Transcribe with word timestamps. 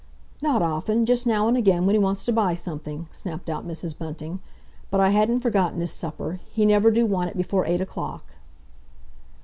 "Not 0.41 0.63
often—just 0.63 1.27
now 1.27 1.47
and 1.47 1.55
again, 1.55 1.85
when 1.85 1.93
he 1.93 1.99
wants 1.99 2.25
to 2.25 2.31
buy 2.33 2.55
something," 2.55 3.07
snapped 3.11 3.51
out 3.51 3.67
Mrs. 3.67 3.95
Bunting. 3.95 4.39
"But 4.89 4.99
I 4.99 5.09
hadn't 5.09 5.41
forgot 5.41 5.75
his 5.75 5.91
supper. 5.91 6.39
He 6.51 6.65
never 6.65 6.89
do 6.89 7.05
want 7.05 7.29
it 7.29 7.37
before 7.37 7.67
eight 7.67 7.81
o'clock." 7.81 8.25